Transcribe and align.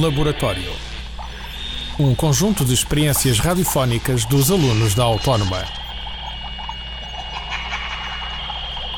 Laboratório. 0.00 0.72
Um 1.98 2.14
conjunto 2.14 2.64
de 2.64 2.74
experiências 2.74 3.38
radiofónicas 3.38 4.24
dos 4.24 4.50
alunos 4.50 4.94
da 4.94 5.04
Autónoma. 5.04 5.62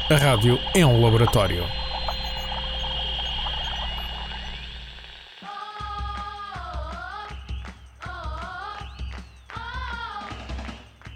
A 0.09 0.17
rádio 0.17 0.59
é 0.74 0.87
um 0.87 1.03
laboratório. 1.03 1.64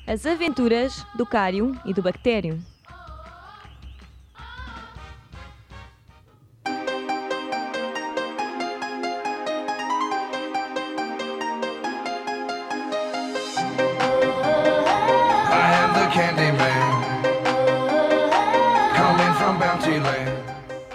As 0.07 0.27
aventuras 0.27 1.07
do 1.15 1.25
cário 1.25 1.75
e 1.87 1.95
do 1.95 2.03
bactério. 2.03 2.61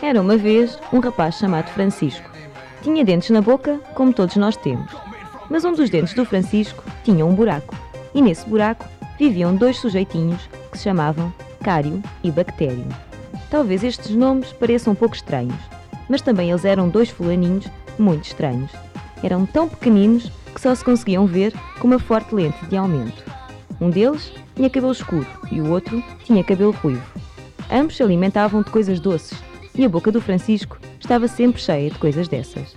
Era 0.06 0.22
uma 0.22 0.38
vez 0.38 0.78
um 0.94 1.00
rapaz 1.00 1.40
chamado 1.40 1.68
Francisco. 1.72 2.30
Tinha 2.84 3.04
dentes 3.04 3.32
na 3.32 3.42
boca, 3.42 3.80
como 3.96 4.14
todos 4.14 4.36
nós 4.36 4.56
temos. 4.56 4.92
Mas 5.50 5.66
um 5.66 5.74
dos 5.74 5.90
dentes 5.90 6.14
do 6.14 6.24
Francisco 6.24 6.84
tinha 7.04 7.26
um 7.26 7.34
buraco. 7.34 7.76
E 8.14 8.22
nesse 8.22 8.48
buraco 8.48 8.86
viviam 9.18 9.56
dois 9.56 9.80
sujeitinhos 9.80 10.48
que 10.72 10.78
se 10.78 10.84
chamavam 10.84 11.34
Cário 11.64 12.04
e 12.24 12.30
Bactério. 12.30 12.86
Talvez 13.50 13.84
estes 13.84 14.12
nomes 14.12 14.54
pareçam 14.54 14.94
um 14.94 14.96
pouco 14.96 15.16
estranhos, 15.16 15.58
mas 16.08 16.22
também 16.22 16.52
eles 16.52 16.66
eram 16.66 16.88
dois 16.88 17.10
fulaninhos 17.10 17.66
muito 17.98 18.26
estranhos. 18.26 18.70
Eram 19.24 19.44
tão 19.44 19.68
pequeninos 19.68 20.32
que 20.54 20.62
só 20.62 20.76
se 20.76 20.86
conseguiam 20.86 21.26
ver 21.26 21.52
com 21.80 21.88
uma 21.88 21.98
forte 21.98 22.36
lente 22.36 22.64
de 22.68 22.78
aumento. 22.78 23.24
Um 23.82 23.90
deles 23.90 24.32
tinha 24.56 24.70
cabelo 24.70 24.92
escuro 24.92 25.26
e 25.52 25.60
o 25.60 25.72
outro 25.72 26.04
tinha 26.24 26.44
cabelo 26.44 26.74
ruivo. 26.74 27.02
Ambos 27.72 27.98
se 27.98 28.04
alimentavam 28.04 28.62
de 28.62 28.70
coisas 28.70 29.00
doces 29.00 29.36
e 29.78 29.86
a 29.86 29.90
boca 29.90 30.12
do 30.12 30.22
Francisco 30.22 30.80
estava 31.00 31.28
sempre 31.28 31.62
cheia 31.62 31.90
de 31.90 32.00
coisas 32.00 32.28
dessas. 32.28 32.76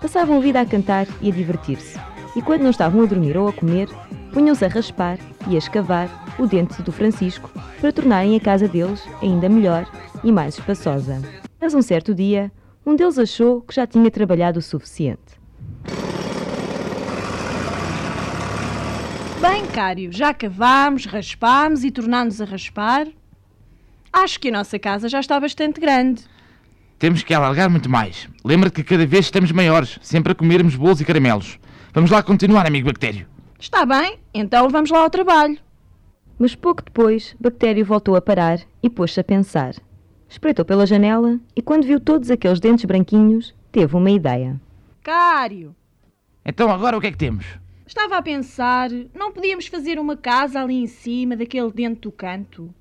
Passavam 0.00 0.36
a 0.36 0.40
vida 0.40 0.60
a 0.60 0.66
cantar 0.66 1.06
e 1.20 1.30
a 1.30 1.34
divertir-se, 1.34 1.98
e 2.36 2.42
quando 2.42 2.62
não 2.62 2.70
estavam 2.70 3.02
a 3.02 3.06
dormir 3.06 3.36
ou 3.36 3.48
a 3.48 3.52
comer, 3.52 3.88
punham-se 4.32 4.64
a 4.64 4.68
raspar 4.68 5.18
e 5.48 5.54
a 5.54 5.58
escavar 5.58 6.34
o 6.38 6.46
dente 6.46 6.82
do 6.82 6.92
Francisco 6.92 7.50
para 7.80 7.92
tornarem 7.92 8.36
a 8.36 8.40
casa 8.40 8.66
deles 8.66 9.02
ainda 9.22 9.48
melhor 9.48 9.88
e 10.22 10.32
mais 10.32 10.58
espaçosa. 10.58 11.22
Mas 11.60 11.74
um 11.74 11.82
certo 11.82 12.14
dia, 12.14 12.50
um 12.84 12.96
deles 12.96 13.18
achou 13.18 13.60
que 13.60 13.74
já 13.74 13.86
tinha 13.86 14.10
trabalhado 14.10 14.58
o 14.58 14.62
suficiente. 14.62 15.40
Bem, 19.40 19.66
Cário, 19.66 20.10
já 20.12 20.32
cavámos, 20.32 21.04
raspámos 21.04 21.84
e 21.84 21.90
tornámos 21.90 22.40
a 22.40 22.44
raspar. 22.44 23.06
Acho 24.16 24.38
que 24.38 24.48
a 24.48 24.52
nossa 24.52 24.78
casa 24.78 25.08
já 25.08 25.18
está 25.18 25.40
bastante 25.40 25.80
grande. 25.80 26.22
Temos 27.00 27.22
que 27.24 27.34
alargar 27.34 27.68
muito 27.68 27.90
mais. 27.90 28.28
Lembra-te 28.44 28.76
que 28.76 28.84
cada 28.84 29.04
vez 29.04 29.24
estamos 29.26 29.50
maiores, 29.50 29.98
sempre 30.00 30.30
a 30.30 30.34
comermos 30.36 30.76
bolos 30.76 31.00
e 31.00 31.04
caramelos. 31.04 31.58
Vamos 31.92 32.10
lá 32.12 32.22
continuar, 32.22 32.64
amigo 32.64 32.86
Bactério. 32.86 33.26
Está 33.58 33.84
bem, 33.84 34.18
então 34.32 34.68
vamos 34.68 34.90
lá 34.90 35.00
ao 35.00 35.10
trabalho. 35.10 35.58
Mas 36.38 36.54
pouco 36.54 36.82
depois, 36.84 37.34
Bactério 37.40 37.84
voltou 37.84 38.14
a 38.14 38.20
parar 38.22 38.60
e 38.80 38.88
pôs-se 38.88 39.18
a 39.18 39.24
pensar. 39.24 39.74
Espreitou 40.28 40.64
pela 40.64 40.86
janela 40.86 41.38
e, 41.56 41.60
quando 41.60 41.84
viu 41.86 41.98
todos 41.98 42.30
aqueles 42.30 42.60
dentes 42.60 42.84
branquinhos, 42.84 43.52
teve 43.72 43.96
uma 43.96 44.10
ideia. 44.10 44.60
Cário, 45.02 45.74
Então 46.46 46.70
agora 46.70 46.96
o 46.96 47.00
que 47.00 47.08
é 47.08 47.10
que 47.12 47.18
temos? 47.18 47.44
estava 47.86 48.16
a 48.16 48.22
pensar, 48.22 48.90
não 49.14 49.30
podíamos 49.32 49.66
fazer 49.66 49.98
uma 49.98 50.16
casa 50.16 50.60
ali 50.60 50.74
em 50.74 50.86
cima, 50.86 51.36
daquele 51.36 51.70
dentro 51.70 52.02
do 52.10 52.12
canto? 52.12 52.74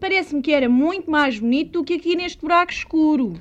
Parece-me 0.00 0.42
que 0.42 0.52
era 0.52 0.68
muito 0.68 1.10
mais 1.10 1.38
bonito 1.38 1.72
do 1.72 1.84
que 1.84 1.94
aqui 1.94 2.14
neste 2.16 2.40
buraco 2.40 2.72
escuro. 2.72 3.34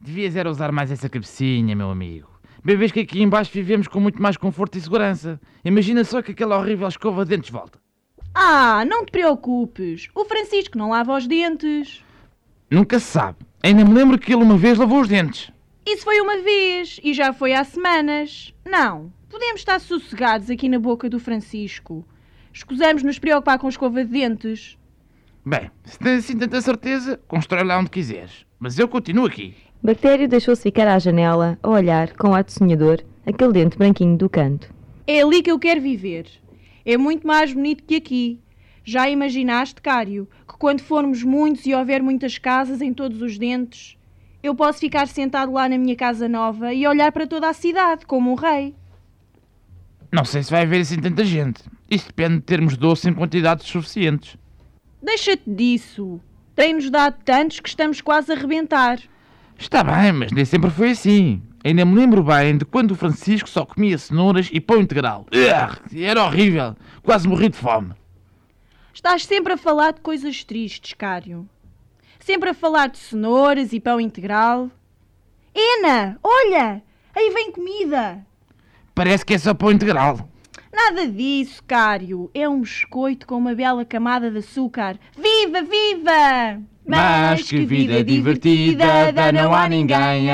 Devias 0.00 0.36
era 0.36 0.50
usar 0.50 0.70
mais 0.70 0.90
essa 0.90 1.08
cabecinha, 1.08 1.74
meu 1.74 1.90
amigo. 1.90 2.28
Bem 2.62 2.76
vês 2.76 2.92
que 2.92 3.00
aqui 3.00 3.22
embaixo 3.22 3.50
vivemos 3.52 3.88
com 3.88 4.00
muito 4.00 4.20
mais 4.20 4.36
conforto 4.36 4.78
e 4.78 4.80
segurança. 4.80 5.40
Imagina 5.64 6.04
só 6.04 6.22
que 6.22 6.32
aquela 6.32 6.58
horrível 6.58 6.88
escova 6.88 7.24
de 7.24 7.36
dentes 7.36 7.50
volta. 7.50 7.78
Ah, 8.34 8.84
não 8.84 9.04
te 9.04 9.12
preocupes. 9.12 10.08
O 10.14 10.24
Francisco 10.24 10.76
não 10.76 10.90
lava 10.90 11.16
os 11.16 11.26
dentes. 11.26 12.02
Nunca 12.70 12.98
se 12.98 13.06
sabe. 13.06 13.38
Ainda 13.62 13.84
me 13.84 13.94
lembro 13.94 14.18
que 14.18 14.32
ele 14.32 14.42
uma 14.42 14.56
vez 14.56 14.78
lavou 14.78 15.00
os 15.00 15.08
dentes. 15.08 15.50
Isso 15.86 16.04
foi 16.04 16.20
uma 16.20 16.38
vez 16.38 16.98
e 17.04 17.12
já 17.12 17.32
foi 17.32 17.52
há 17.52 17.62
semanas. 17.62 18.54
Não, 18.64 19.12
podemos 19.28 19.60
estar 19.60 19.78
sossegados 19.78 20.50
aqui 20.50 20.68
na 20.68 20.78
boca 20.78 21.08
do 21.08 21.20
Francisco. 21.20 22.06
Escusamos 22.52 23.02
nos 23.02 23.18
preocupar 23.18 23.58
com 23.58 23.68
escova 23.68 24.04
de 24.04 24.10
dentes. 24.10 24.78
Bem, 25.46 25.70
se 25.84 25.98
tens 25.98 26.24
assim 26.24 26.38
tanta 26.38 26.60
certeza, 26.62 27.20
constrói 27.28 27.64
lá 27.64 27.78
onde 27.78 27.90
quiseres. 27.90 28.46
Mas 28.58 28.78
eu 28.78 28.88
continuo 28.88 29.26
aqui. 29.26 29.54
Bactério 29.82 30.26
deixou-se 30.26 30.62
ficar 30.62 30.88
à 30.88 30.98
janela 30.98 31.58
a 31.62 31.68
olhar 31.68 32.16
com 32.16 32.34
ar 32.34 32.42
de 32.42 32.52
sonhador 32.52 33.04
aquele 33.26 33.52
dente 33.52 33.76
branquinho 33.76 34.16
do 34.16 34.30
canto. 34.30 34.72
É 35.06 35.20
ali 35.20 35.42
que 35.42 35.50
eu 35.50 35.58
quero 35.58 35.82
viver. 35.82 36.26
É 36.86 36.96
muito 36.96 37.26
mais 37.26 37.52
bonito 37.52 37.84
que 37.84 37.96
aqui. 37.96 38.40
Já 38.84 39.10
imaginaste, 39.10 39.82
Cário, 39.82 40.26
que 40.48 40.56
quando 40.56 40.80
formos 40.80 41.22
muitos 41.22 41.66
e 41.66 41.74
houver 41.74 42.02
muitas 42.02 42.38
casas 42.38 42.80
em 42.80 42.94
todos 42.94 43.20
os 43.20 43.38
dentes, 43.38 43.98
eu 44.42 44.54
posso 44.54 44.78
ficar 44.78 45.06
sentado 45.08 45.52
lá 45.52 45.68
na 45.68 45.76
minha 45.76 45.96
casa 45.96 46.26
nova 46.26 46.72
e 46.72 46.86
olhar 46.86 47.12
para 47.12 47.26
toda 47.26 47.50
a 47.50 47.52
cidade 47.52 48.06
como 48.06 48.30
um 48.30 48.34
rei? 48.34 48.74
Não 50.10 50.24
sei 50.24 50.42
se 50.42 50.50
vai 50.50 50.62
haver 50.62 50.80
assim 50.80 51.00
tanta 51.00 51.24
gente. 51.24 51.62
Isso 51.90 52.06
depende 52.06 52.36
de 52.36 52.42
termos 52.42 52.76
doce 52.78 53.10
em 53.10 53.14
quantidades 53.14 53.66
suficientes. 53.66 54.38
Deixa-te 55.04 55.50
disso. 55.50 56.18
Tem-nos 56.56 56.88
dado 56.88 57.16
tantos 57.22 57.60
que 57.60 57.68
estamos 57.68 58.00
quase 58.00 58.32
a 58.32 58.34
rebentar. 58.34 58.98
Está 59.58 59.84
bem, 59.84 60.12
mas 60.12 60.32
nem 60.32 60.46
sempre 60.46 60.70
foi 60.70 60.92
assim. 60.92 61.42
Ainda 61.62 61.84
me 61.84 61.94
lembro 61.94 62.22
bem 62.22 62.56
de 62.56 62.64
quando 62.64 62.92
o 62.92 62.96
Francisco 62.96 63.48
só 63.48 63.66
comia 63.66 63.98
cenouras 63.98 64.48
e 64.50 64.60
pão 64.60 64.80
integral. 64.80 65.26
Ugh, 65.30 66.02
era 66.02 66.24
horrível. 66.24 66.74
Quase 67.02 67.28
morri 67.28 67.50
de 67.50 67.56
fome. 67.58 67.92
Estás 68.94 69.26
sempre 69.26 69.52
a 69.52 69.58
falar 69.58 69.92
de 69.92 70.00
coisas 70.00 70.42
tristes, 70.42 70.94
Cário. 70.94 71.46
Sempre 72.18 72.48
a 72.50 72.54
falar 72.54 72.88
de 72.88 72.96
cenouras 72.96 73.74
e 73.74 73.80
pão 73.80 74.00
integral. 74.00 74.70
Ena, 75.54 76.18
olha! 76.22 76.82
Aí 77.14 77.30
vem 77.30 77.52
comida! 77.52 78.24
Parece 78.94 79.26
que 79.26 79.34
é 79.34 79.38
só 79.38 79.52
pão 79.52 79.70
integral. 79.70 80.30
Nada 80.74 81.06
disso, 81.06 81.62
Cário. 81.64 82.28
É 82.34 82.48
um 82.48 82.60
biscoito 82.60 83.28
com 83.28 83.36
uma 83.36 83.54
bela 83.54 83.84
camada 83.84 84.28
de 84.28 84.38
açúcar. 84.38 84.98
Viva, 85.16 85.62
viva! 85.62 86.60
Mas 86.84 87.48
que 87.48 87.64
vida 87.64 88.02
divertida, 88.02 89.12
dá 89.12 89.30
não 89.30 89.54
há 89.54 89.68
ninguém 89.68 90.28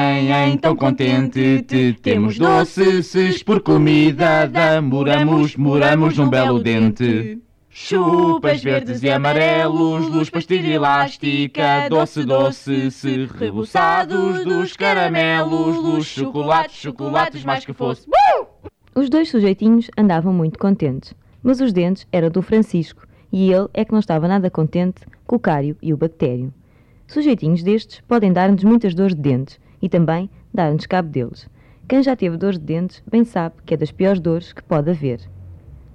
em 0.49 0.57
tão 0.57 0.75
contente. 0.75 1.63
Te 1.63 1.93
temos 1.93 2.39
doces 2.39 3.43
por 3.43 3.61
comida, 3.61 4.47
dá 4.47 4.81
moramos, 4.81 5.55
moramos 5.57 6.17
num 6.17 6.31
belo 6.31 6.59
dente. 6.59 7.39
Chupas 7.69 8.63
verdes 8.63 9.03
e 9.03 9.11
amarelos, 9.11 10.09
luz 10.09 10.31
pastilha 10.31 10.75
elástica, 10.75 11.87
doce, 11.89 12.25
doce, 12.25 12.91
se 12.91 13.27
reboçados 13.27 14.43
dos 14.45 14.73
caramelos, 14.73 15.77
luz, 15.77 16.07
chocolates, 16.07 16.77
chocolates, 16.77 17.45
mais 17.45 17.65
que 17.65 17.75
fosse. 17.75 18.09
Os 18.93 19.09
dois 19.09 19.29
sujeitinhos 19.29 19.89
andavam 19.97 20.33
muito 20.33 20.59
contentes, 20.59 21.15
mas 21.41 21.61
os 21.61 21.73
dentes 21.73 22.07
eram 22.11 22.29
do 22.29 22.43
Francisco 22.43 23.07
e 23.33 23.53
ele 23.53 23.69
é 23.73 23.85
que 23.85 23.93
não 23.93 24.01
estava 24.01 24.27
nada 24.27 24.51
contente 24.51 25.07
com 25.25 25.37
o 25.37 25.41
cário 25.41 25.77
e 25.81 25.95
o 25.95 25.97
bactério. 25.97 26.53
Sujeitinhos 27.07 27.63
destes 27.63 28.01
podem 28.01 28.33
dar-nos 28.33 28.65
muitas 28.65 28.93
dores 28.93 29.15
de 29.15 29.23
dentes 29.23 29.61
e 29.81 29.89
também 29.89 30.29
dar-nos 30.53 30.87
cabo 30.87 31.09
deles. 31.09 31.49
Quem 31.89 32.03
já 32.03 32.17
teve 32.17 32.37
dores 32.37 32.59
de 32.59 32.65
dentes 32.65 33.01
bem 33.09 33.25
sabe 33.25 33.57
que 33.65 33.75
é 33.75 33.77
das 33.77 33.93
piores 33.93 34.21
dores 34.21 34.53
que 34.53 34.63
pode 34.63 34.91
haver. 34.91 35.21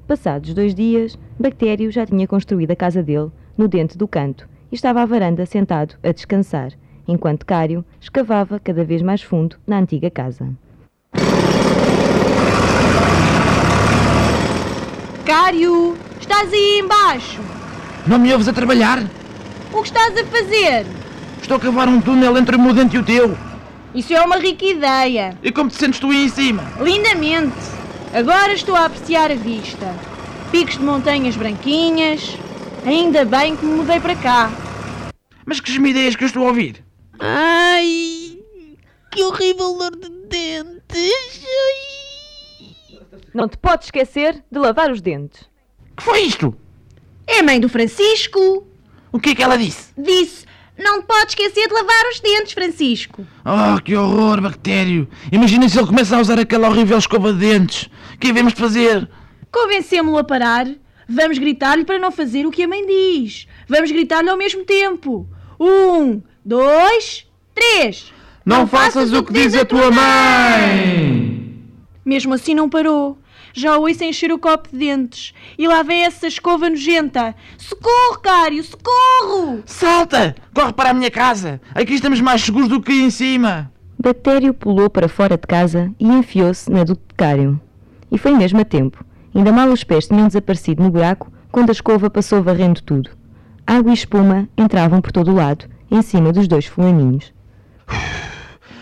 Passados 0.08 0.54
dois 0.54 0.74
dias, 0.74 1.20
Bactério 1.38 1.92
já 1.92 2.06
tinha 2.06 2.28
construído 2.28 2.72
a 2.72 2.76
casa 2.78 3.04
dele 3.04 3.30
no 3.58 3.68
dente 3.68 3.98
do 3.98 4.08
canto 4.08 4.48
e 4.72 4.76
estava 4.76 5.02
à 5.02 5.06
varanda 5.06 5.46
sentado 5.46 5.96
a 6.02 6.14
descansar, 6.14 6.72
enquanto 7.06 7.46
Cário 7.46 7.84
escavava 8.00 8.58
cada 8.58 8.86
vez 8.86 9.02
mais 9.02 9.22
fundo 9.22 9.58
na 9.68 9.80
antiga 9.80 10.10
casa. 10.10 10.50
Cário, 15.26 15.98
estás 16.22 16.54
aí 16.54 16.82
embaixo? 16.84 17.42
Não 18.06 18.20
me 18.20 18.32
ouves 18.32 18.48
a 18.48 18.54
trabalhar? 18.54 19.04
O 19.74 19.82
que 19.82 19.88
estás 19.88 20.16
a 20.16 20.24
fazer? 20.26 20.86
Estou 21.42 21.58
a 21.58 21.60
cavar 21.60 21.88
um 21.88 22.00
túnel 22.00 22.38
entre 22.38 22.56
o 22.56 22.60
meu 22.60 22.76
dente 22.76 22.96
e 22.96 23.00
o 23.00 23.04
teu. 23.04 23.36
Isso 23.96 24.14
é 24.14 24.22
uma 24.22 24.38
rica 24.38 24.66
ideia. 24.66 25.36
E 25.42 25.52
como 25.52 25.72
te 25.72 25.78
sentes 25.78 26.00
tu 26.00 26.12
aí 26.12 26.26
em 26.26 26.30
cima? 26.30 26.64
Lindamente. 26.80 27.56
Agora 28.14 28.54
estou 28.54 28.76
a 28.76 28.86
apreciar 28.86 29.32
a 29.32 29.36
vista. 29.36 29.96
Picos 30.52 30.78
de 30.78 30.84
montanhas 30.84 31.36
branquinhas. 31.36 32.38
Ainda 32.86 33.26
bem 33.26 33.56
que 33.56 33.66
me 33.66 33.78
mudei 33.78 34.00
para 34.00 34.16
cá. 34.16 34.52
Mas 35.44 35.60
que 35.60 35.74
gemideias 35.74 36.16
que 36.16 36.24
eu 36.24 36.28
estou 36.28 36.44
a 36.44 36.50
ouvir? 36.50 36.86
Ai, 37.20 38.38
que 39.12 39.24
horrível 39.24 39.76
dor 39.76 39.96
de 39.96 40.10
dentes. 40.30 41.42
Ai. 41.44 41.95
Não 43.34 43.48
te 43.48 43.58
podes 43.58 43.88
esquecer 43.88 44.44
de 44.52 44.60
lavar 44.60 44.92
os 44.92 45.02
dentes. 45.02 45.46
Que 45.96 46.04
foi 46.04 46.22
isto? 46.22 46.56
É 47.28 47.40
a 47.40 47.44
mãe 47.44 47.60
do 47.60 47.70
Francisco. 47.70 48.68
O 49.12 49.20
que 49.20 49.30
é 49.30 49.36
que 49.36 49.44
ela 49.44 49.58
disse? 49.58 49.92
Disse: 49.98 50.46
Não 50.78 51.02
te 51.02 51.08
podes 51.08 51.30
esquecer 51.30 51.68
de 51.68 51.74
lavar 51.74 52.06
os 52.12 52.20
dentes, 52.20 52.54
Francisco. 52.54 53.26
Oh, 53.46 53.82
que 53.82 53.96
horror, 53.96 54.42
bactério! 54.42 55.08
Imagina 55.32 55.68
se 55.70 55.78
ele 55.78 55.88
começa 55.88 56.16
a 56.18 56.20
usar 56.20 56.40
aquela 56.40 56.70
horrível 56.70 56.98
escova 56.98 57.32
de 57.34 57.40
dentes. 57.40 57.90
O 58.14 58.18
que 58.18 58.28
devemos 58.28 58.54
fazer? 58.54 59.10
Convencemos-lo 59.52 60.18
a 60.18 60.24
parar. 60.24 60.68
Vamos 61.08 61.38
gritar-lhe 61.38 61.86
para 61.86 62.00
não 62.00 62.12
fazer 62.12 62.46
o 62.46 62.52
que 62.52 62.64
a 62.64 62.68
mãe 62.68 62.86
diz. 62.86 63.48
Vamos 63.70 63.92
gritar-lhe 63.92 64.30
ao 64.30 64.38
mesmo 64.38 64.66
tempo. 64.66 65.28
Um, 65.60 66.22
dois, 66.44 67.26
três. 67.54 68.12
Não 68.46 68.68
faças 68.68 69.12
o 69.14 69.24
que 69.24 69.34
diz 69.34 69.56
a 69.56 69.66
tua 69.66 69.90
mãe! 69.92 70.95
Mesmo 72.06 72.36
assim 72.36 72.54
não 72.54 72.70
parou. 72.70 73.18
Já 73.52 73.78
ouço 73.78 74.04
encher 74.04 74.32
o 74.32 74.38
copo 74.38 74.70
de 74.72 74.78
dentes. 74.78 75.34
E 75.58 75.68
lá 75.68 75.82
vem 75.82 76.04
essa 76.04 76.28
escova 76.28 76.70
nojenta. 76.70 77.34
Socorro, 77.58 78.20
Cário, 78.22 78.64
socorro! 78.64 79.64
Salta! 79.66 80.36
Corre 80.54 80.74
para 80.74 80.92
a 80.92 80.94
minha 80.94 81.10
casa! 81.10 81.60
Aqui 81.74 81.94
estamos 81.94 82.22
mais 82.22 82.42
seguros 82.42 82.70
do 82.70 82.82
que 82.82 82.94
em 82.94 83.10
cima! 83.10 83.72
Bactério 83.98 84.54
pulou 84.54 84.88
para 84.88 85.08
fora 85.08 85.36
de 85.36 85.48
casa 85.48 85.92
e 86.00 86.06
enfiou-se 86.06 86.70
na 86.70 86.84
do 86.84 86.96
Cário. 87.18 87.60
E 88.12 88.18
foi 88.20 88.34
mesmo 88.34 88.62
a 88.62 88.66
tempo. 88.66 89.04
Ainda 89.34 89.52
mal 89.52 89.70
os 89.70 89.84
pés 89.84 90.08
tinham 90.08 90.28
desaparecido 90.28 90.84
no 90.84 90.92
buraco 90.92 91.32
quando 91.52 91.70
a 91.70 91.74
escova 91.74 92.10
passou 92.10 92.44
varrendo 92.44 92.82
tudo. 92.84 93.10
Água 93.66 93.90
e 93.90 93.96
espuma 93.96 94.48
entravam 94.56 95.02
por 95.02 95.12
todo 95.12 95.32
o 95.32 95.36
lado, 95.36 95.66
em 95.90 96.02
cima 96.04 96.32
dos 96.32 96.48
dois 96.48 96.66
fulaninhos. 96.66 97.34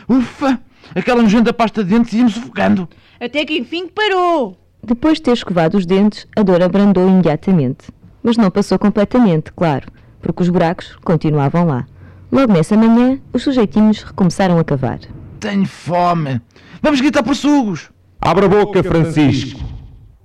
Ufa! 0.09 0.59
Aquela 0.93 1.23
nojenta 1.23 1.53
pasta 1.53 1.83
de 1.83 1.91
dentes 1.91 2.13
ia-me 2.13 2.29
sufocando. 2.29 2.89
Até 3.19 3.45
que 3.45 3.57
enfim 3.57 3.87
parou. 3.87 4.57
Depois 4.83 5.17
de 5.17 5.23
ter 5.23 5.31
escovado 5.31 5.77
os 5.77 5.85
dentes, 5.85 6.27
a 6.35 6.43
dor 6.43 6.61
abrandou 6.61 7.07
imediatamente. 7.07 7.87
Mas 8.21 8.37
não 8.37 8.51
passou 8.51 8.77
completamente, 8.79 9.51
claro, 9.53 9.87
porque 10.21 10.43
os 10.43 10.49
buracos 10.49 10.95
continuavam 11.03 11.65
lá. 11.65 11.85
Logo 12.31 12.51
nessa 12.51 12.75
manhã, 12.75 13.19
os 13.31 13.43
sujeitinhos 13.43 14.01
recomeçaram 14.03 14.57
a 14.57 14.63
cavar. 14.63 14.99
Tenho 15.39 15.65
fome. 15.65 16.41
Vamos 16.81 16.99
gritar 16.99 17.23
por 17.23 17.35
sugos. 17.35 17.91
Abra 18.19 18.45
a 18.45 18.49
boca, 18.49 18.81
Francisco. 18.81 19.59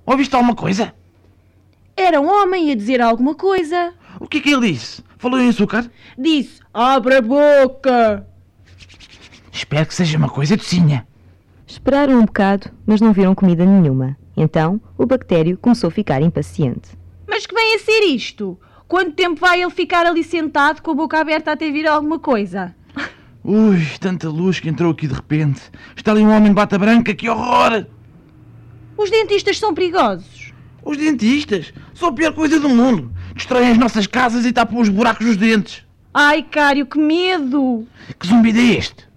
Ouviste 0.05 0.35
alguma 0.35 0.55
coisa? 0.55 0.93
Era 1.95 2.19
um 2.19 2.27
homem 2.27 2.71
a 2.71 2.75
dizer 2.75 3.01
alguma 3.01 3.35
coisa. 3.35 3.93
O 4.19 4.27
que 4.27 4.37
é 4.37 4.41
que 4.41 4.49
ele 4.51 4.71
disse? 4.71 5.03
Falou 5.17 5.39
em 5.39 5.49
açúcar? 5.49 5.89
Disse: 6.17 6.61
Abre 6.73 7.17
a 7.17 7.21
boca. 7.21 8.25
Espero 9.51 9.85
que 9.85 9.93
seja 9.93 10.17
uma 10.17 10.29
coisa 10.29 10.55
docinha. 10.55 11.05
Esperaram 11.69 12.17
um 12.17 12.25
bocado, 12.25 12.71
mas 12.83 12.99
não 12.99 13.13
viram 13.13 13.35
comida 13.35 13.63
nenhuma. 13.63 14.17
Então, 14.35 14.81
o 14.97 15.05
bactério 15.05 15.55
começou 15.55 15.89
a 15.89 15.91
ficar 15.91 16.19
impaciente. 16.19 16.97
Mas 17.27 17.45
que 17.45 17.53
vem 17.53 17.75
a 17.75 17.79
ser 17.79 17.99
isto? 18.05 18.59
Quanto 18.87 19.11
tempo 19.11 19.39
vai 19.39 19.61
ele 19.61 19.69
ficar 19.69 20.03
ali 20.07 20.23
sentado 20.23 20.81
com 20.81 20.89
a 20.89 20.95
boca 20.95 21.19
aberta 21.19 21.51
até 21.51 21.69
vir 21.69 21.85
alguma 21.87 22.17
coisa? 22.17 22.75
Ui, 23.43 23.85
tanta 23.99 24.27
luz 24.27 24.59
que 24.59 24.67
entrou 24.67 24.91
aqui 24.91 25.07
de 25.07 25.13
repente. 25.13 25.61
Está 25.95 26.11
ali 26.11 26.21
um 26.21 26.31
homem 26.35 26.49
de 26.49 26.55
bata 26.55 26.75
branca, 26.79 27.13
que 27.13 27.29
horror! 27.29 27.85
Os 28.97 29.11
dentistas 29.11 29.59
são 29.59 29.71
perigosos. 29.71 30.51
Os 30.83 30.97
dentistas 30.97 31.71
são 31.93 32.09
a 32.09 32.13
pior 32.13 32.33
coisa 32.33 32.59
do 32.59 32.67
mundo. 32.67 33.11
Destroem 33.35 33.69
as 33.69 33.77
nossas 33.77 34.07
casas 34.07 34.43
e 34.43 34.51
tapam 34.51 34.79
os 34.79 34.89
buracos 34.89 35.23
dos 35.23 35.37
dentes. 35.37 35.85
Ai, 36.11 36.41
Cário, 36.41 36.87
que 36.87 36.97
medo! 36.97 37.87
Que 38.19 38.25
zumbido 38.25 38.57
é 38.57 38.73
este? 38.73 39.08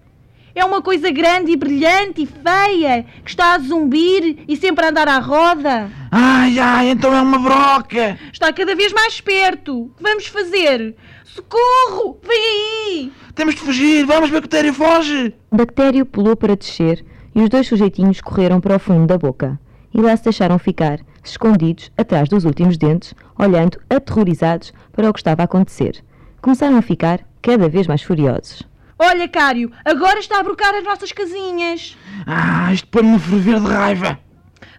É 0.55 0.63
uma 0.63 0.83
coisa 0.83 1.09
grande 1.09 1.51
e 1.51 1.55
brilhante 1.55 2.21
e 2.21 2.27
feia 2.27 3.05
que 3.23 3.31
está 3.31 3.55
a 3.55 3.59
zumbir 3.59 4.37
e 4.47 4.55
sempre 4.55 4.85
a 4.85 4.89
andar 4.89 5.07
à 5.07 5.17
roda. 5.17 5.89
Ai, 6.11 6.59
ai, 6.59 6.89
então 6.89 7.11
é 7.11 7.21
uma 7.21 7.39
broca! 7.39 8.19
Está 8.31 8.53
cada 8.53 8.75
vez 8.75 8.93
mais 8.93 9.19
perto. 9.19 9.85
O 9.85 9.89
que 9.89 10.03
vamos 10.03 10.27
fazer? 10.27 10.95
Socorro! 11.25 12.19
Vem 12.21 12.37
aí! 12.37 13.11
Temos 13.33 13.55
de 13.55 13.61
fugir, 13.61 14.05
vamos, 14.05 14.29
bactéria, 14.29 14.71
foge! 14.71 15.33
Bactério 15.51 16.05
pulou 16.05 16.35
para 16.35 16.55
descer 16.55 17.03
e 17.33 17.41
os 17.41 17.49
dois 17.49 17.67
sujeitinhos 17.67 18.21
correram 18.21 18.61
para 18.61 18.75
o 18.75 18.79
fundo 18.79 19.07
da 19.07 19.17
boca. 19.17 19.59
E 19.91 19.99
lá 19.99 20.15
se 20.15 20.25
deixaram 20.25 20.59
ficar, 20.59 20.99
escondidos 21.23 21.91
atrás 21.97 22.29
dos 22.29 22.45
últimos 22.45 22.77
dentes, 22.77 23.15
olhando 23.39 23.79
aterrorizados 23.89 24.71
para 24.91 25.09
o 25.09 25.13
que 25.13 25.19
estava 25.19 25.41
a 25.41 25.45
acontecer. 25.45 26.03
Começaram 26.39 26.77
a 26.77 26.81
ficar 26.83 27.21
cada 27.41 27.67
vez 27.67 27.87
mais 27.87 28.03
furiosos. 28.03 28.61
Olha, 28.97 29.27
Cário, 29.27 29.71
agora 29.83 30.19
está 30.19 30.39
a 30.39 30.43
brocar 30.43 30.73
as 30.75 30.83
nossas 30.83 31.11
casinhas. 31.11 31.97
Ah, 32.25 32.71
isto 32.71 32.87
põe-me 32.87 33.15
a 33.15 33.19
ferver 33.19 33.59
de 33.59 33.67
raiva. 33.67 34.19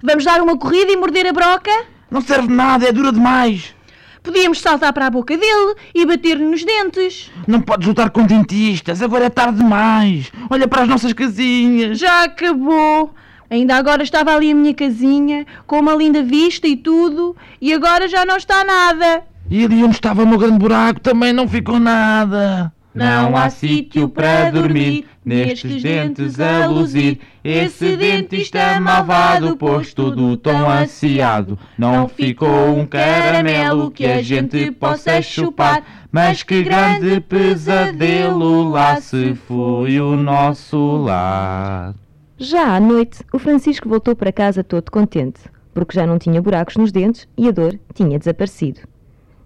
Vamos 0.03 0.25
dar 0.25 0.41
uma 0.41 0.57
corrida 0.57 0.93
e 0.93 0.97
morder 0.97 1.27
a 1.27 1.33
broca? 1.33 1.71
Não 2.11 2.21
serve 2.21 2.53
nada, 2.53 2.87
é 2.87 2.93
dura 2.93 3.13
demais. 3.13 3.75
Podíamos 4.23 4.61
saltar 4.61 4.93
para 4.93 5.07
a 5.07 5.11
boca 5.11 5.37
dele 5.37 5.75
e 5.95 6.07
bater-lhe 6.07 6.45
nos 6.45 6.65
dentes. 6.65 7.31
Não 7.47 7.61
podes 7.61 7.87
lutar 7.87 8.09
com 8.11 8.25
dentistas, 8.25 9.03
agora 9.03 9.27
é 9.27 9.31
tarde 9.31 9.59
demais. 9.59 10.33
Olha 10.49 10.67
para 10.67 10.83
as 10.83 10.89
nossas 10.89 11.13
casinhas. 11.13 11.99
Já 11.99 12.25
acabou. 12.25 13.15
Ainda 13.51 13.77
agora 13.77 14.03
estava 14.03 14.35
ali 14.35 14.51
a 14.51 14.55
minha 14.55 14.73
casinha, 14.73 15.47
com 15.67 15.79
uma 15.79 15.95
linda 15.95 16.23
vista 16.23 16.67
e 16.67 16.77
tudo, 16.77 17.37
e 17.61 17.73
agora 17.73 18.09
já 18.09 18.25
não 18.25 18.37
está 18.37 18.65
nada. 18.65 19.23
E 19.51 19.65
ali 19.65 19.85
onde 19.85 19.95
estava 19.95 20.23
o 20.23 20.27
meu 20.27 20.39
grande 20.39 20.59
buraco 20.59 21.01
também 21.01 21.33
não 21.33 21.47
ficou 21.47 21.79
nada. 21.79 22.73
Não 22.94 23.37
há 23.37 23.50
sítio 23.50 24.08
para 24.08 24.50
dormir, 24.52 25.05
nestes 25.25 25.82
dentes 25.82 26.38
a 26.38 26.69
luzir. 26.69 27.19
Esse 27.43 27.96
dentista 27.96 28.79
malvado 28.81 29.56
pôs 29.56 29.93
tudo 29.93 30.37
tão 30.37 30.70
ansiado. 30.70 31.58
Não 31.76 32.06
ficou 32.06 32.79
um 32.79 32.87
caramelo 32.87 33.91
que 33.91 34.06
a 34.06 34.23
gente 34.23 34.70
possa 34.70 35.20
chupar. 35.20 35.82
Mas 36.12 36.44
que 36.44 36.62
grande 36.62 37.20
pesadelo 37.20 38.69
lá 38.70 39.00
se 39.00 39.35
foi 39.35 40.00
o 40.00 40.14
nosso 40.14 40.99
lar. 40.99 41.93
Já 42.38 42.76
à 42.76 42.79
noite, 42.79 43.25
o 43.32 43.38
Francisco 43.41 43.88
voltou 43.88 44.14
para 44.14 44.31
casa 44.31 44.62
todo 44.62 44.93
contente, 44.93 45.41
porque 45.73 45.96
já 45.96 46.06
não 46.06 46.17
tinha 46.17 46.41
buracos 46.41 46.76
nos 46.76 46.93
dentes 46.93 47.26
e 47.37 47.49
a 47.49 47.50
dor 47.50 47.76
tinha 47.93 48.17
desaparecido. 48.17 48.82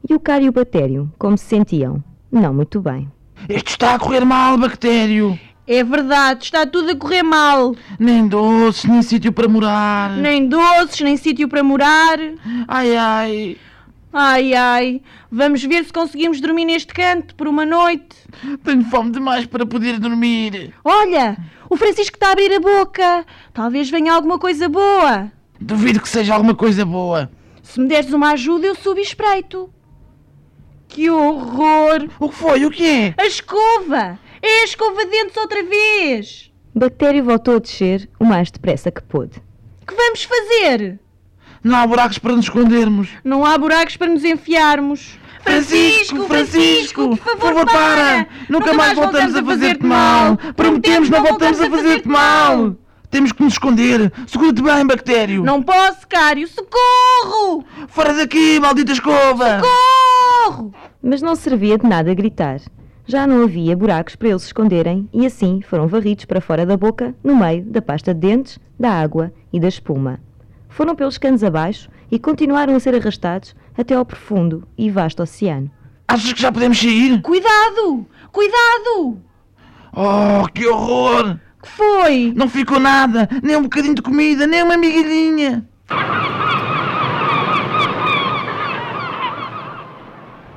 E 0.06 0.14
o 0.14 0.20
Cário 0.20 0.44
e 0.44 0.48
o 0.50 0.52
Batério, 0.52 1.10
como 1.18 1.38
se 1.38 1.46
sentiam? 1.46 2.04
Não 2.30 2.52
muito 2.52 2.82
bem. 2.82 3.10
Isto 3.48 3.70
está 3.70 3.94
a 3.94 3.98
correr 3.98 4.24
mal, 4.26 4.58
bactério. 4.58 5.38
É 5.66 5.82
verdade, 5.82 6.44
está 6.44 6.66
tudo 6.66 6.90
a 6.90 6.96
correr 6.96 7.22
mal. 7.22 7.74
Nem 7.98 8.28
doces, 8.28 8.84
nem 8.84 9.00
sítio 9.02 9.32
para 9.32 9.48
morar. 9.48 10.10
Nem 10.10 10.46
doces, 10.46 11.00
nem 11.00 11.16
sítio 11.16 11.48
para 11.48 11.62
morar. 11.62 12.18
Ai, 12.66 12.96
ai. 12.96 13.56
Ai, 14.12 14.54
ai. 14.54 15.02
Vamos 15.30 15.62
ver 15.64 15.84
se 15.84 15.92
conseguimos 15.92 16.40
dormir 16.40 16.66
neste 16.66 16.92
canto 16.92 17.34
por 17.34 17.48
uma 17.48 17.64
noite. 17.64 18.16
Tenho 18.64 18.84
fome 18.84 19.12
demais 19.12 19.46
para 19.46 19.64
poder 19.64 19.98
dormir. 19.98 20.74
Olha, 20.84 21.36
o 21.70 21.76
Francisco 21.76 22.16
está 22.16 22.28
a 22.28 22.32
abrir 22.32 22.52
a 22.52 22.60
boca. 22.60 23.24
Talvez 23.54 23.88
venha 23.88 24.12
alguma 24.12 24.38
coisa 24.38 24.68
boa. 24.68 25.32
Duvido 25.58 26.00
que 26.00 26.08
seja 26.08 26.34
alguma 26.34 26.54
coisa 26.54 26.84
boa. 26.84 27.30
Se 27.62 27.80
me 27.80 27.88
deres 27.88 28.12
uma 28.12 28.32
ajuda, 28.32 28.66
eu 28.66 28.74
subo 28.74 29.00
e 29.00 29.02
espreito. 29.02 29.70
Que 30.88 31.10
horror! 31.10 32.08
O 32.18 32.28
que 32.28 32.34
foi? 32.34 32.64
O 32.64 32.70
que 32.70 32.84
é? 32.84 33.14
A 33.16 33.26
escova! 33.26 34.18
É 34.40 34.62
a 34.62 34.64
escova 34.64 35.04
de 35.04 35.10
dentes 35.10 35.36
outra 35.36 35.62
vez! 35.62 36.50
Bactério 36.74 37.24
voltou 37.24 37.56
a 37.56 37.58
descer 37.58 38.08
o 38.18 38.24
mais 38.24 38.50
depressa 38.50 38.90
que 38.90 39.02
pôde. 39.02 39.42
Que 39.86 39.94
vamos 39.94 40.24
fazer? 40.24 40.98
Não 41.62 41.76
há 41.76 41.86
buracos 41.86 42.18
para 42.18 42.34
nos 42.34 42.46
escondermos. 42.46 43.08
Não 43.24 43.44
há 43.44 43.58
buracos 43.58 43.96
para 43.96 44.08
nos 44.08 44.24
enfiarmos. 44.24 45.18
Francisco, 45.42 46.24
Francisco, 46.26 47.16
por 47.16 47.38
favor, 47.38 47.66
para! 47.66 48.26
Nunca 48.48 48.72
mais 48.74 48.94
voltamos 48.96 49.34
a 49.34 49.42
fazer-te 49.42 49.84
mal! 49.84 50.36
Prometemos 50.56 51.08
não 51.10 51.22
voltamos 51.22 51.60
a 51.60 51.70
fazer-te 51.70 52.08
mal! 52.08 52.76
Temos 53.10 53.32
que 53.32 53.42
nos 53.42 53.54
esconder! 53.54 54.12
Segura-te 54.26 54.62
bem, 54.62 54.86
bactério! 54.86 55.42
Não 55.42 55.62
posso, 55.62 56.06
Cário! 56.06 56.46
Socorro! 56.46 57.64
Fora 57.88 58.12
daqui, 58.12 58.60
maldita 58.60 58.92
escova! 58.92 59.60
Socorro! 59.60 60.74
Mas 61.02 61.22
não 61.22 61.34
servia 61.34 61.78
de 61.78 61.86
nada 61.86 62.12
gritar. 62.12 62.60
Já 63.06 63.26
não 63.26 63.44
havia 63.44 63.74
buracos 63.74 64.14
para 64.14 64.28
eles 64.28 64.42
se 64.42 64.48
esconderem 64.48 65.08
e 65.14 65.24
assim 65.24 65.62
foram 65.62 65.88
varridos 65.88 66.26
para 66.26 66.42
fora 66.42 66.66
da 66.66 66.76
boca, 66.76 67.14
no 67.24 67.34
meio 67.34 67.64
da 67.64 67.80
pasta 67.80 68.12
de 68.12 68.20
dentes, 68.20 68.58
da 68.78 68.90
água 68.90 69.32
e 69.50 69.58
da 69.58 69.68
espuma. 69.68 70.20
Foram 70.68 70.94
pelos 70.94 71.16
canos 71.16 71.42
abaixo 71.42 71.88
e 72.10 72.18
continuaram 72.18 72.76
a 72.76 72.80
ser 72.80 72.94
arrastados 72.94 73.56
até 73.76 73.94
ao 73.94 74.04
profundo 74.04 74.68
e 74.76 74.90
vasto 74.90 75.22
oceano. 75.22 75.70
Achas 76.06 76.34
que 76.34 76.42
já 76.42 76.52
podemos 76.52 76.78
sair? 76.78 77.22
Cuidado! 77.22 78.06
Cuidado! 78.30 79.18
Oh, 79.94 80.46
que 80.52 80.66
horror! 80.66 81.40
Que 81.62 81.68
foi? 81.68 82.32
Não 82.36 82.48
ficou 82.48 82.78
nada! 82.78 83.28
Nem 83.42 83.56
um 83.56 83.62
bocadinho 83.62 83.94
de 83.94 84.02
comida, 84.02 84.46
nem 84.46 84.62
uma 84.62 84.76
migalhinha! 84.76 85.66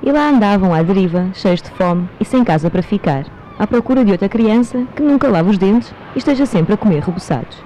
E 0.04 0.12
lá 0.12 0.30
andavam 0.30 0.74
à 0.74 0.82
deriva, 0.82 1.30
cheios 1.34 1.62
de 1.62 1.70
fome 1.72 2.10
e 2.20 2.26
sem 2.26 2.44
casa 2.44 2.70
para 2.70 2.82
ficar, 2.82 3.26
à 3.58 3.68
procura 3.68 4.04
de 4.04 4.12
outra 4.12 4.28
criança 4.28 4.86
que 4.96 5.02
nunca 5.04 5.28
lava 5.28 5.50
os 5.50 5.58
dentes 5.58 5.94
e 6.16 6.20
esteja 6.20 6.46
sempre 6.46 6.74
a 6.74 6.78
comer 6.78 7.04
reboçados. 7.04 7.58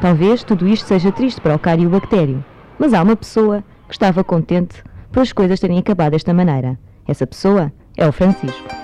Talvez 0.00 0.42
tudo 0.42 0.66
isto 0.66 0.86
seja 0.86 1.12
triste 1.12 1.40
para 1.40 1.54
o 1.54 1.58
cariobactério, 1.58 2.44
mas 2.78 2.92
há 2.92 3.02
uma 3.02 3.16
pessoa 3.16 3.62
que 3.88 3.94
estava 3.94 4.24
contente 4.24 4.82
por 5.12 5.22
as 5.22 5.32
coisas 5.32 5.60
terem 5.60 5.78
acabado 5.78 6.12
desta 6.12 6.34
maneira. 6.34 6.78
Essa 7.06 7.26
pessoa 7.26 7.72
é 7.96 8.06
o 8.06 8.12
Francisco. 8.12 8.83